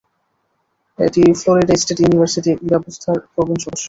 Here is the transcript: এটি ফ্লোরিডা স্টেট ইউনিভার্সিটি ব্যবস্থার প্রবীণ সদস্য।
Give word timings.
এটি 0.99 1.21
ফ্লোরিডা 1.39 1.75
স্টেট 1.77 1.99
ইউনিভার্সিটি 2.01 2.51
ব্যবস্থার 2.71 3.17
প্রবীণ 3.33 3.57
সদস্য। 3.59 3.79